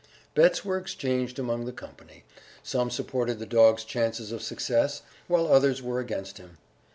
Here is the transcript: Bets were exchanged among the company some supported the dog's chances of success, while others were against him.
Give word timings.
Bets 0.33 0.65
were 0.65 0.79
exchanged 0.79 1.37
among 1.37 1.65
the 1.65 1.71
company 1.71 2.23
some 2.63 2.89
supported 2.89 3.37
the 3.37 3.45
dog's 3.45 3.83
chances 3.83 4.31
of 4.31 4.41
success, 4.41 5.03
while 5.27 5.45
others 5.45 5.79
were 5.79 5.99
against 5.99 6.39
him. 6.39 6.57